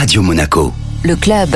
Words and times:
Radio 0.00 0.22
Monaco. 0.22 0.72
Le 1.04 1.14
club. 1.14 1.50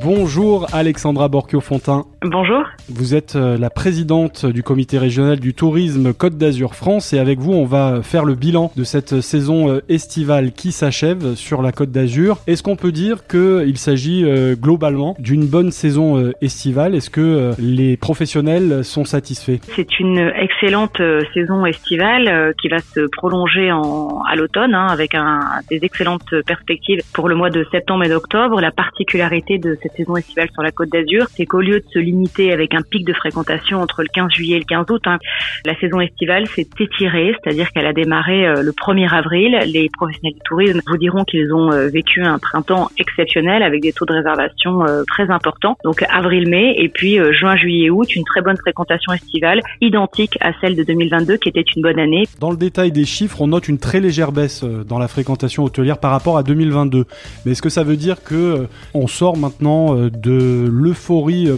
Bonjour 0.00 0.68
Alexandra 0.72 1.26
Borchio-Fontin. 1.26 2.06
Bonjour. 2.22 2.64
Vous 2.88 3.14
êtes 3.14 3.36
euh, 3.36 3.56
la 3.56 3.70
présidente 3.70 4.44
du 4.44 4.64
comité 4.64 4.98
régional 4.98 5.38
du 5.38 5.54
tourisme 5.54 6.12
Côte 6.12 6.36
d'Azur 6.36 6.74
France 6.74 7.12
et 7.12 7.20
avec 7.20 7.38
vous 7.38 7.52
on 7.52 7.64
va 7.64 8.02
faire 8.02 8.24
le 8.24 8.34
bilan 8.34 8.72
de 8.76 8.82
cette 8.82 9.20
saison 9.20 9.70
euh, 9.70 9.82
estivale 9.88 10.50
qui 10.50 10.72
s'achève 10.72 11.36
sur 11.36 11.62
la 11.62 11.70
Côte 11.70 11.92
d'Azur. 11.92 12.38
Est-ce 12.48 12.64
qu'on 12.64 12.74
peut 12.74 12.90
dire 12.90 13.28
qu'il 13.28 13.78
s'agit 13.78 14.24
euh, 14.24 14.56
globalement 14.56 15.14
d'une 15.20 15.46
bonne 15.46 15.70
saison 15.70 16.32
estivale? 16.40 16.96
Est-ce 16.96 17.08
que 17.08 17.52
les 17.60 17.96
professionnels 17.96 18.82
sont 18.82 19.04
satisfaits? 19.04 19.58
C'est 19.76 20.00
une 20.00 20.32
excellente 20.34 21.00
saison 21.32 21.66
estivale 21.66 22.52
qui 22.60 22.66
va 22.68 22.80
se 22.80 23.06
prolonger 23.12 23.70
en, 23.70 24.22
à 24.28 24.34
l'automne 24.34 24.74
hein, 24.74 24.88
avec 24.88 25.14
un, 25.14 25.40
des 25.70 25.78
excellentes 25.82 26.34
perspectives 26.46 27.02
pour 27.12 27.28
le 27.28 27.36
mois 27.36 27.50
de 27.50 27.64
septembre 27.70 28.04
et 28.04 28.08
d'octobre. 28.08 28.60
La 28.60 28.72
particularité 28.72 29.58
de 29.58 29.78
cette 29.82 29.92
saison 29.92 30.16
estivale 30.16 30.48
sur 30.52 30.62
la 30.62 30.72
Côte 30.72 30.90
d'Azur, 30.90 31.26
c'est 31.36 31.46
qu'au 31.46 31.60
lieu 31.60 31.78
de 31.80 31.86
se 31.92 32.07
limiter 32.10 32.52
avec 32.52 32.74
un 32.74 32.82
pic 32.82 33.06
de 33.06 33.12
fréquentation 33.12 33.80
entre 33.80 34.02
le 34.02 34.08
15 34.12 34.32
juillet 34.32 34.56
et 34.56 34.58
le 34.60 34.64
15 34.64 34.86
août, 34.90 35.02
hein, 35.06 35.18
la 35.64 35.78
saison 35.78 36.00
estivale 36.00 36.46
s'est 36.46 36.68
étirée, 36.78 37.32
c'est-à-dire 37.42 37.70
qu'elle 37.72 37.86
a 37.86 37.92
démarré 37.92 38.46
euh, 38.46 38.62
le 38.62 38.72
1er 38.72 39.08
avril. 39.12 39.58
Les 39.66 39.88
professionnels 39.96 40.34
du 40.34 40.40
tourisme 40.44 40.80
vous 40.86 40.96
diront 40.96 41.24
qu'ils 41.24 41.52
ont 41.52 41.72
euh, 41.72 41.88
vécu 41.88 42.22
un 42.22 42.38
printemps 42.38 42.88
exceptionnel 42.98 43.62
avec 43.62 43.82
des 43.82 43.92
taux 43.92 44.06
de 44.06 44.14
réservation 44.14 44.84
euh, 44.84 45.02
très 45.06 45.30
importants. 45.30 45.76
Donc 45.84 46.02
avril-mai 46.08 46.74
et 46.78 46.88
puis 46.88 47.18
juin, 47.32 47.56
juillet, 47.56 47.90
août, 47.90 48.14
une 48.14 48.24
très 48.24 48.40
bonne 48.40 48.56
fréquentation 48.56 49.12
estivale 49.12 49.60
identique 49.80 50.36
à 50.40 50.52
celle 50.60 50.76
de 50.76 50.82
2022 50.82 51.36
qui 51.36 51.48
était 51.48 51.64
une 51.76 51.82
bonne 51.82 51.98
année. 51.98 52.24
Dans 52.40 52.50
le 52.50 52.56
détail 52.56 52.92
des 52.92 53.04
chiffres, 53.04 53.40
on 53.40 53.48
note 53.48 53.68
une 53.68 53.78
très 53.78 54.00
légère 54.00 54.32
baisse 54.32 54.64
dans 54.64 54.98
la 54.98 55.08
fréquentation 55.08 55.64
hôtelière 55.64 55.98
par 55.98 56.10
rapport 56.10 56.38
à 56.38 56.42
2022. 56.42 57.04
Mais 57.44 57.52
est-ce 57.52 57.62
que 57.62 57.68
ça 57.68 57.84
veut 57.84 57.96
dire 57.96 58.22
que 58.22 58.66
on 58.94 59.06
sort 59.06 59.36
maintenant 59.36 59.94
de 59.94 60.68
l'euphorie 60.68 61.48
euh, 61.48 61.56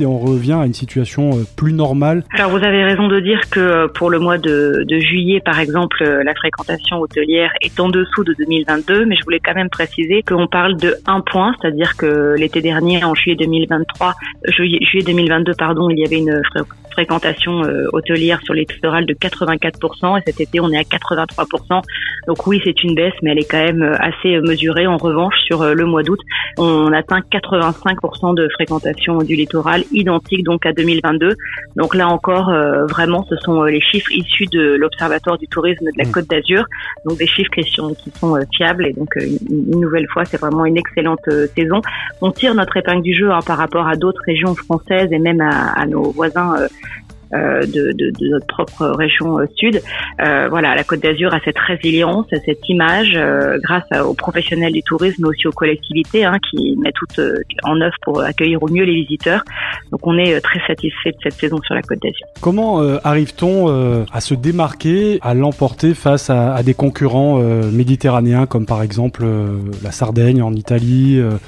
et 0.00 0.06
on 0.06 0.18
revient 0.18 0.52
à 0.60 0.66
une 0.66 0.74
situation 0.74 1.30
euh, 1.30 1.42
plus 1.56 1.72
normale. 1.72 2.24
Alors 2.32 2.50
vous 2.50 2.64
avez 2.64 2.84
raison 2.84 3.08
de 3.08 3.20
dire 3.20 3.40
que 3.50 3.86
pour 3.88 4.10
le 4.10 4.18
mois 4.18 4.38
de, 4.38 4.84
juillet, 4.88 5.40
par 5.44 5.58
exemple, 5.58 6.04
la 6.04 6.34
fréquentation 6.34 7.00
hôtelière 7.00 7.50
est 7.60 7.78
en 7.80 7.88
dessous 7.88 8.24
de 8.24 8.34
2022, 8.38 9.06
mais 9.06 9.16
je 9.16 9.24
voulais 9.24 9.40
quand 9.40 9.54
même 9.54 9.70
préciser 9.70 10.22
qu'on 10.22 10.46
parle 10.46 10.76
de 10.76 10.94
un 11.06 11.20
point, 11.20 11.54
c'est-à-dire 11.60 11.96
que 11.96 12.34
l'été 12.38 12.60
dernier, 12.60 13.04
en 13.04 13.14
juillet 13.14 13.36
2023, 13.36 14.14
juillet, 14.48 14.78
juillet 14.82 15.04
2022, 15.04 15.52
pardon, 15.58 15.90
il 15.90 15.98
y 15.98 16.04
avait 16.04 16.18
une 16.18 16.40
fréquentation 16.44 16.83
hôtelière 17.92 18.40
sur 18.44 18.54
les 18.54 18.64
littoral 18.64 19.06
de 19.06 19.14
84% 19.14 20.18
et 20.18 20.22
cet 20.26 20.40
été 20.40 20.60
on 20.60 20.70
est 20.70 20.78
à 20.78 20.82
83%. 20.82 21.82
Donc 22.26 22.46
oui, 22.46 22.60
c'est 22.64 22.82
une 22.82 22.94
baisse, 22.94 23.14
mais 23.22 23.32
elle 23.32 23.38
est 23.38 23.50
quand 23.50 23.62
même 23.62 23.82
assez 24.00 24.40
mesurée. 24.40 24.86
En 24.86 24.96
revanche, 24.96 25.34
sur 25.46 25.74
le 25.74 25.84
mois 25.84 26.02
d'août, 26.02 26.20
on 26.58 26.92
atteint 26.92 27.20
85% 27.20 28.34
de 28.34 28.48
fréquentation 28.54 29.18
du 29.18 29.34
littoral, 29.34 29.84
identique 29.92 30.44
donc 30.44 30.66
à 30.66 30.72
2022. 30.72 31.34
Donc 31.76 31.94
là 31.94 32.08
encore, 32.08 32.48
euh, 32.48 32.86
vraiment, 32.86 33.24
ce 33.28 33.36
sont 33.36 33.62
euh, 33.62 33.70
les 33.70 33.80
chiffres 33.80 34.10
issus 34.12 34.46
de 34.46 34.74
l'Observatoire 34.74 35.38
du 35.38 35.46
tourisme 35.48 35.84
de 35.84 35.98
la 35.98 36.04
mmh. 36.04 36.12
Côte 36.12 36.28
d'Azur, 36.28 36.64
donc 37.04 37.18
des 37.18 37.26
chiffres 37.26 37.50
qui 37.50 37.64
sont, 37.64 37.94
qui 37.94 38.10
sont 38.10 38.36
euh, 38.36 38.42
fiables 38.56 38.86
et 38.86 38.92
donc 38.92 39.14
une, 39.16 39.80
nouvelle 39.80 40.06
fois, 40.12 40.24
c'est 40.24 40.40
vraiment 40.40 40.64
une 40.64 40.76
excellente 40.76 41.28
saison. 41.56 41.80
On 42.20 42.30
tire 42.30 42.54
notre 42.54 42.76
épingle 42.76 43.02
du 43.02 43.14
jeu 43.14 43.30
hein, 43.30 43.40
par 43.46 43.58
rapport 43.58 43.86
à 43.86 43.96
d'autres 43.96 44.22
régions 44.26 44.54
françaises 44.54 45.08
et 45.12 45.18
même 45.18 45.40
à, 45.40 45.72
à 45.72 45.86
nos 45.86 46.10
voisins 46.10 46.54
euh, 46.58 46.68
de, 47.34 47.92
de, 47.92 48.28
notre 48.28 48.46
propre 48.46 48.86
région 48.96 49.38
euh, 49.38 49.46
sud. 49.56 49.82
Euh, 50.20 50.48
voilà, 50.48 50.74
la 50.74 50.84
Côte 50.84 51.00
d'Azur 51.00 51.34
a 51.34 51.40
cette 51.44 51.58
résilience, 51.58 52.26
cette 52.30 52.68
image, 52.68 53.18
grâce 53.62 53.84
aux 54.04 54.14
professionnels 54.14 54.72
du 54.72 54.82
tourisme, 54.82 55.22
mais 55.22 55.28
aussi 55.28 55.46
aux 55.46 55.52
collectivités 55.52 56.24
hein, 56.24 56.36
qui 56.50 56.76
mettent 56.76 56.94
tout 56.94 57.22
en 57.64 57.80
œuvre 57.80 57.96
pour 58.02 58.20
accueillir 58.20 58.62
au 58.62 58.68
mieux 58.68 58.84
les 58.84 58.94
visiteurs. 58.94 59.42
Donc 59.90 60.06
on 60.06 60.16
est 60.18 60.40
très 60.40 60.60
satisfait 60.66 61.12
de 61.12 61.16
cette 61.22 61.34
saison 61.34 61.58
sur 61.62 61.74
la 61.74 61.82
Côte 61.82 61.98
d'Azur. 62.02 62.26
Comment 62.40 62.80
arrive-t-on 63.04 64.04
à 64.12 64.20
se 64.20 64.34
démarquer, 64.34 65.18
à 65.22 65.34
l'emporter 65.34 65.94
face 65.94 66.30
à, 66.30 66.62
des 66.62 66.74
concurrents 66.74 67.38
méditerranéens 67.38 68.46
comme 68.46 68.66
par 68.66 68.82
exemple 68.82 69.24
la 69.82 69.90
Sardaigne 69.90 70.42
en 70.42 70.52
Italie 70.52 71.18
euh, 71.18 71.38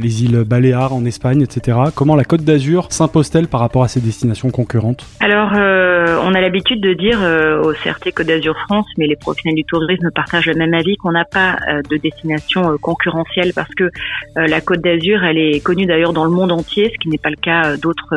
les 0.00 0.24
îles 0.24 0.44
Baléares 0.44 0.92
en 0.92 1.04
Espagne, 1.04 1.42
etc. 1.42 1.78
Comment 1.94 2.16
la 2.16 2.24
Côte 2.24 2.42
d'Azur 2.42 2.86
s'impose-t-elle 2.90 3.48
par 3.48 3.60
rapport 3.60 3.82
à 3.82 3.88
ces 3.88 4.00
destinations 4.00 4.50
concurrentes? 4.50 5.06
Alors, 5.20 5.52
euh, 5.54 6.18
on 6.22 6.34
a 6.34 6.40
l'habitude 6.40 6.80
de 6.80 6.92
dire 6.92 7.18
euh, 7.22 7.62
au 7.62 7.72
CRT 7.72 8.12
Côte 8.14 8.26
d'Azur 8.26 8.56
France, 8.66 8.86
mais 8.98 9.06
les 9.06 9.16
professionnels 9.16 9.56
du 9.56 9.64
tourisme 9.64 10.10
partagent 10.14 10.46
le 10.46 10.54
même 10.54 10.74
avis 10.74 10.96
qu'on 10.96 11.12
n'a 11.12 11.24
pas 11.24 11.56
de 11.90 11.96
destination 11.96 12.76
concurrentielle 12.78 13.52
parce 13.54 13.72
que 13.74 13.90
la 14.36 14.60
Côte 14.60 14.80
d'Azur, 14.80 15.24
elle 15.24 15.38
est 15.38 15.60
connue 15.60 15.86
d'ailleurs 15.86 16.12
dans 16.12 16.24
le 16.24 16.30
monde 16.30 16.52
entier, 16.52 16.90
ce 16.92 16.98
qui 16.98 17.08
n'est 17.08 17.18
pas 17.18 17.30
le 17.30 17.36
cas 17.36 17.76
d'autres 17.76 18.14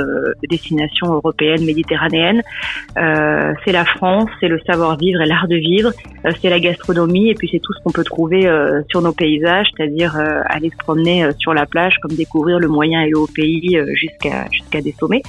destinations 0.49 1.13
européennes, 1.13 1.65
méditerranéennes. 1.65 2.41
c'est 2.95 3.71
la 3.71 3.85
France, 3.85 4.29
c'est 4.39 4.47
le 4.47 4.59
savoir-vivre 4.65 5.21
et 5.21 5.25
l'art 5.25 5.47
de 5.47 5.55
vivre, 5.55 5.91
c'est 6.41 6.49
la 6.49 6.59
gastronomie 6.59 7.29
et 7.29 7.35
puis 7.35 7.49
c'est 7.51 7.59
tout 7.59 7.73
ce 7.73 7.83
qu'on 7.83 7.91
peut 7.91 8.03
trouver 8.03 8.49
sur 8.89 9.01
nos 9.01 9.13
paysages, 9.13 9.67
c'est-à-dire 9.75 10.15
aller 10.45 10.69
se 10.69 10.77
promener 10.77 11.29
sur 11.39 11.53
la 11.53 11.58
la 11.59 11.65
plage, 11.65 11.95
comme 12.01 12.15
découvrir 12.15 12.59
le 12.59 12.67
moyen 12.67 13.01
et 13.01 13.09
le 13.09 13.19
haut 13.19 13.27
pays 13.33 13.77
euh, 13.77 13.85
jusqu'à 13.93 14.45
jusqu'à 14.51 14.81
des 14.81 14.93
sommets. 14.99 15.21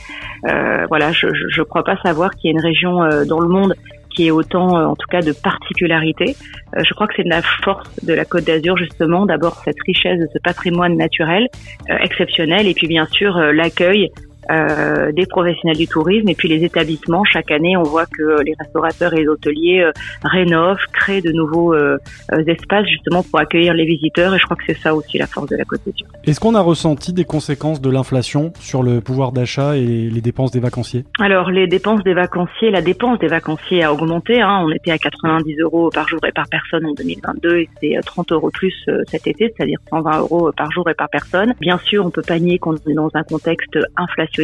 Euh, 0.48 0.86
voilà, 0.88 1.12
je 1.12 1.26
ne 1.26 1.64
crois 1.64 1.84
pas 1.84 1.96
savoir 2.02 2.30
qu'il 2.34 2.50
y 2.50 2.52
a 2.52 2.56
une 2.56 2.64
région 2.64 3.02
euh, 3.02 3.24
dans 3.24 3.40
le 3.40 3.48
monde 3.48 3.74
qui 4.14 4.26
est 4.26 4.32
autant, 4.32 4.74
en 4.90 4.96
tout 4.96 5.06
cas, 5.08 5.20
de 5.20 5.30
particularités. 5.30 6.34
je 6.76 6.94
crois 6.94 7.06
que 7.06 7.14
c'est 7.16 7.28
la 7.28 7.42
force 7.42 7.88
de 8.04 8.12
la 8.12 8.24
Côte 8.24 8.44
d'Azur, 8.44 8.76
justement, 8.76 9.24
d'abord 9.24 9.54
cette 9.64 9.80
richesse 9.86 10.18
de 10.18 10.26
ce 10.32 10.38
patrimoine 10.42 10.96
naturel 10.96 11.46
exceptionnel, 11.88 12.66
et 12.66 12.74
puis 12.74 12.88
bien 12.88 13.06
sûr 13.06 13.38
l'accueil 13.52 14.10
euh, 14.50 15.12
des 15.12 15.26
professionnels 15.26 15.76
du 15.76 15.86
tourisme 15.86 16.28
et 16.28 16.34
puis 16.34 16.48
les 16.48 16.64
établissements. 16.64 17.22
Chaque 17.24 17.52
année, 17.52 17.76
on 17.76 17.84
voit 17.84 18.06
que 18.06 18.42
les 18.42 18.54
restaurateurs 18.58 19.12
et 19.14 19.20
les 19.20 19.28
hôteliers 19.28 19.80
euh, 19.80 19.92
rénovent, 20.24 20.78
créent 20.92 21.20
de 21.20 21.30
nouveaux 21.30 21.72
euh, 21.72 21.98
espaces 22.46 22.86
justement 22.88 23.22
pour 23.22 23.38
accueillir 23.38 23.74
les 23.74 23.84
visiteurs 23.84 24.34
et 24.34 24.38
je 24.38 24.44
crois 24.44 24.56
que 24.56 24.64
c'est 24.66 24.78
ça 24.78 24.94
aussi 24.94 25.18
la 25.18 25.28
force 25.28 25.48
de 25.50 25.56
la 25.56 25.64
Côte 25.64 25.82
d'Azur. 25.86 26.06
Est-ce 26.24 26.40
qu'on 26.40 26.56
a 26.56 26.60
ressenti 26.60 27.12
des 27.12 27.24
conséquences 27.24 27.80
de 27.80 27.90
l'inflation 27.90 28.52
sur 28.58 28.82
le 28.82 29.00
pouvoir 29.00 29.30
d'achat 29.30 29.76
et 29.76 29.84
les 29.84 30.20
dépenses 30.20 30.50
des 30.50 30.60
vacanciers? 30.60 31.04
Alors 31.20 31.50
les 31.50 31.68
dépenses 31.68 32.02
des 32.02 32.14
vacanciers, 32.14 32.70
la 32.70 32.82
dépense 32.82 33.20
des 33.20 33.28
vacanciers 33.28 33.84
a 33.84 33.92
augmenté. 33.92 34.40
Hein. 34.40 34.64
On 34.64 34.70
était 34.72 34.90
à 34.90 34.98
90 34.98 35.60
euros 35.60 35.90
par 35.90 36.08
jour 36.08 36.20
et 36.26 36.32
par 36.32 36.48
personne 36.48 36.86
en 36.86 36.92
2022 36.94 37.56
et 37.56 37.68
c'est 37.80 37.94
30 38.04 38.32
euros 38.32 38.50
plus 38.52 38.74
cet 39.06 39.28
été, 39.28 39.54
c'est-à-dire 39.56 39.78
120 39.90 40.18
euros 40.18 40.50
par 40.56 40.72
jour 40.72 40.88
et 40.90 40.94
par 40.94 41.08
personne. 41.08 41.54
Bien 41.60 41.78
sûr, 41.78 42.04
on 42.04 42.10
peut 42.10 42.22
pas 42.26 42.40
nier 42.40 42.58
qu'on 42.58 42.74
est 42.74 42.94
dans 42.94 43.10
un 43.14 43.22
contexte 43.22 43.78
inflationniste 43.96 44.39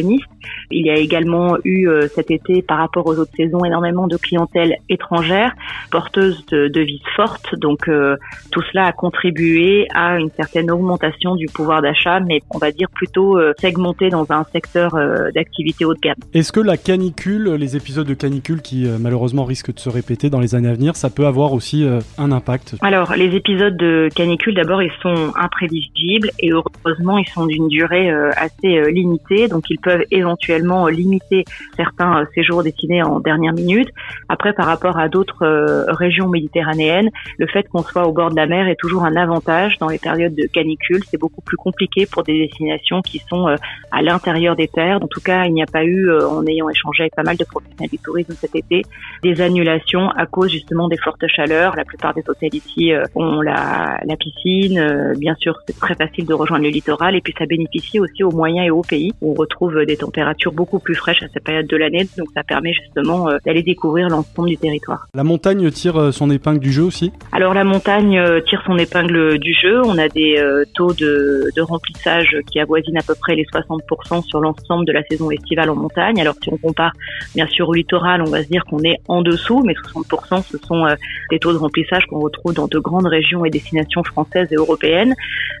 il 0.71 0.85
y 0.85 0.89
a 0.89 0.95
également 0.95 1.57
eu 1.63 1.87
euh, 1.87 2.07
cet 2.13 2.31
été, 2.31 2.61
par 2.61 2.77
rapport 2.77 3.07
aux 3.07 3.17
autres 3.17 3.31
saisons, 3.35 3.63
énormément 3.63 4.07
de 4.07 4.17
clientèle 4.17 4.75
étrangère, 4.89 5.53
porteuse 5.91 6.45
de 6.47 6.67
devises 6.67 6.99
fortes. 7.15 7.55
Donc 7.55 7.87
euh, 7.87 8.17
tout 8.51 8.61
cela 8.71 8.85
a 8.85 8.91
contribué 8.91 9.87
à 9.93 10.19
une 10.19 10.29
certaine 10.31 10.69
augmentation 10.71 11.35
du 11.35 11.45
pouvoir 11.47 11.81
d'achat, 11.81 12.19
mais 12.19 12.41
on 12.49 12.57
va 12.57 12.71
dire 12.71 12.89
plutôt 12.89 13.37
euh, 13.37 13.53
segmenté 13.59 14.09
dans 14.09 14.25
un 14.29 14.43
secteur 14.51 14.91
d'activité 15.33 15.85
haut 15.85 15.93
de 15.93 15.99
gamme. 15.99 16.15
Est-ce 16.33 16.51
que 16.51 16.59
la 16.59 16.77
canicule, 16.77 17.53
les 17.53 17.75
épisodes 17.75 18.07
de 18.07 18.13
canicule 18.13 18.61
qui 18.61 18.87
malheureusement 18.99 19.45
risquent 19.45 19.73
de 19.73 19.79
se 19.79 19.89
répéter 19.89 20.29
dans 20.29 20.39
les 20.39 20.55
années 20.55 20.69
à 20.69 20.73
venir, 20.73 20.95
ça 20.95 21.09
peut 21.09 21.25
avoir 21.25 21.53
aussi 21.53 21.85
un 22.17 22.31
impact? 22.31 22.75
Alors 22.81 23.13
les 23.15 23.35
épisodes 23.35 23.75
de 23.77 24.09
canicule, 24.15 24.55
d'abord, 24.55 24.81
ils 24.81 24.91
sont 25.01 25.31
imprévisibles 25.35 26.31
et 26.39 26.51
heureusement, 26.51 27.17
ils 27.17 27.27
sont 27.27 27.45
d'une 27.45 27.67
durée 27.67 28.09
assez 28.35 28.91
limitée, 28.91 29.47
donc 29.47 29.63
ils 29.69 29.76
peuvent 29.77 30.03
éventuellement 30.11 30.87
limiter 30.87 31.45
certains 31.75 32.21
euh, 32.21 32.25
séjours 32.33 32.63
destinés 32.63 33.03
en 33.03 33.19
dernière 33.19 33.53
minute. 33.53 33.89
Après, 34.29 34.53
par 34.53 34.65
rapport 34.65 34.97
à 34.97 35.09
d'autres 35.09 35.43
euh, 35.43 35.85
régions 35.87 36.27
méditerranéennes, 36.27 37.09
le 37.37 37.47
fait 37.47 37.67
qu'on 37.69 37.83
soit 37.83 38.07
au 38.07 38.11
bord 38.11 38.31
de 38.31 38.35
la 38.35 38.47
mer 38.47 38.67
est 38.67 38.75
toujours 38.75 39.05
un 39.05 39.15
avantage 39.15 39.77
dans 39.79 39.89
les 39.89 39.97
périodes 39.97 40.35
de 40.35 40.47
canicule. 40.47 41.01
C'est 41.09 41.19
beaucoup 41.19 41.41
plus 41.41 41.57
compliqué 41.57 42.05
pour 42.05 42.23
des 42.23 42.37
destinations 42.37 43.01
qui 43.01 43.19
sont 43.19 43.47
euh, 43.47 43.55
à 43.91 44.01
l'intérieur 44.01 44.55
des 44.55 44.67
terres. 44.67 44.99
En 45.01 45.07
tout 45.07 45.21
cas, 45.21 45.45
il 45.45 45.53
n'y 45.53 45.63
a 45.63 45.67
pas 45.67 45.83
eu, 45.83 46.11
en 46.11 46.45
ayant 46.45 46.69
échangé 46.69 47.03
avec 47.03 47.15
pas 47.15 47.23
mal 47.23 47.37
de 47.37 47.43
professionnels 47.43 47.89
du 47.89 47.99
tourisme 47.99 48.33
cet 48.33 48.55
été, 48.55 48.83
des 49.23 49.41
annulations 49.41 50.09
à 50.11 50.25
cause 50.25 50.51
justement 50.51 50.87
des 50.87 50.97
fortes 50.97 51.25
chaleurs. 51.27 51.75
La 51.75 51.85
plupart 51.85 52.13
des 52.13 52.23
hôtels 52.27 52.53
ici 52.53 52.91
ont 53.15 53.41
la, 53.41 53.99
la 54.03 54.15
piscine. 54.15 55.13
Bien 55.17 55.35
sûr, 55.35 55.57
c'est 55.67 55.77
très 55.77 55.95
facile 55.95 56.25
de 56.25 56.33
rejoindre 56.33 56.63
le 56.63 56.69
littoral 56.69 57.15
et 57.15 57.21
puis 57.21 57.33
ça 57.37 57.45
bénéficie 57.45 57.99
aussi 57.99 58.23
aux 58.23 58.31
moyens 58.31 58.67
et 58.67 58.71
aux 58.71 58.81
pays. 58.81 59.13
On 59.21 59.33
retrouve 59.33 59.66
retrouve 59.67 59.85
des 59.85 59.97
températures 59.97 60.51
beaucoup 60.51 60.79
plus 60.79 60.95
fraîches 60.95 61.23
à 61.23 61.27
cette 61.33 61.43
période 61.43 61.67
de 61.67 61.77
l'année. 61.77 62.07
Donc 62.17 62.27
ça 62.33 62.43
permet 62.43 62.73
justement 62.73 63.29
d'aller 63.45 63.63
découvrir 63.63 64.09
l'ensemble 64.09 64.49
du 64.49 64.57
territoire. 64.57 65.07
La 65.13 65.23
montagne 65.23 65.69
tire 65.71 66.13
son 66.13 66.29
épingle 66.29 66.59
du 66.59 66.71
jeu 66.71 66.83
aussi? 66.83 67.11
Alors 67.31 67.53
la 67.53 67.63
montagne 67.63 68.21
tire 68.45 68.63
son 68.65 68.77
épingle 68.77 69.39
du 69.39 69.53
jeu. 69.53 69.81
On 69.85 69.97
a 69.97 70.07
des 70.09 70.41
taux 70.75 70.93
de, 70.93 71.49
de 71.55 71.61
remplissage 71.61 72.37
qui 72.51 72.59
avoisinent 72.59 72.97
à 72.97 73.03
peu 73.03 73.15
près 73.15 73.35
les 73.35 73.45
60% 73.45 74.23
sur 74.23 74.41
l'ensemble 74.41 74.85
de 74.85 74.91
la 74.91 75.03
saison 75.03 75.31
estivale 75.31 75.69
en 75.69 75.75
montagne. 75.75 76.19
Alors 76.19 76.35
si 76.41 76.49
on 76.51 76.57
compare 76.57 76.93
bien 77.35 77.47
sûr 77.47 77.69
au 77.69 77.73
littoral, 77.73 78.21
on 78.21 78.29
va 78.29 78.43
se 78.43 78.49
dire 78.49 78.63
qu'on 78.65 78.83
est 78.83 78.97
en 79.07 79.21
dessous, 79.21 79.63
mais 79.65 79.73
60% 79.73 80.43
ce 80.43 80.57
sont 80.57 80.85
des 81.29 81.39
taux 81.39 81.51
de 81.51 81.57
remplissage 81.57 82.05
qu'on 82.05 82.19
retrouve 82.19 82.53
dans 82.53 82.67
de 82.67 82.79
grandes 82.79 83.07
régions 83.07 83.45
et 83.45 83.49
destinations 83.49 84.03
françaises 84.03 84.47
et 84.51 84.55
européennes. 84.55 85.13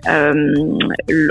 Euh, 0.07 0.55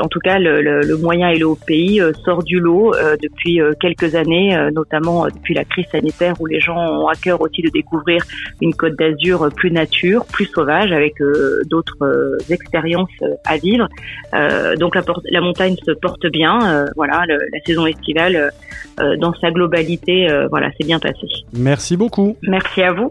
en 0.01 0.09
tout 0.09 0.21
cas, 0.21 0.39
le, 0.39 0.61
le, 0.61 0.97
moyen 0.97 1.29
et 1.31 1.39
le 1.39 1.47
haut 1.47 1.59
pays 1.67 2.01
euh, 2.01 2.13
sort 2.25 2.43
du 2.43 2.59
lot 2.59 2.66
euh, 2.67 3.17
depuis 3.23 3.61
quelques 3.81 4.15
années, 4.15 4.57
notamment 4.73 5.27
depuis 5.27 5.55
la 5.55 5.65
crise 5.65 5.87
sanitaire 5.91 6.35
où 6.41 6.47
les 6.47 6.61
gens 6.61 6.77
ont 6.77 7.09
à 7.09 7.15
cœur 7.15 7.41
aussi 7.41 7.63
de 7.63 7.71
découvrir 7.71 8.23
une 8.61 8.75
côte 8.75 8.97
d'Azur 8.97 9.49
plus 9.55 9.71
nature, 9.71 10.25
plus 10.27 10.47
sauvage, 10.47 10.93
avec 10.93 11.15
d'autres 11.71 12.37
expériences 12.51 13.11
à 13.45 13.57
vivre. 13.57 13.89
donc 14.79 14.95
la, 14.95 15.03
la, 15.31 15.41
montagne 15.41 15.77
se 15.85 15.93
porte 15.93 16.27
bien. 16.27 16.87
voilà, 16.97 17.25
la 17.27 17.61
saison 17.65 17.87
estivale 17.87 18.53
dans 19.19 19.35
sa 19.35 19.51
globalité, 19.51 20.29
voilà, 20.51 20.71
c'est 20.79 20.87
bien 20.87 20.99
passé. 20.99 21.27
Merci 21.53 21.97
beaucoup. 21.97 22.37
Merci 22.43 22.83
à 22.83 22.93
vous. 22.93 23.11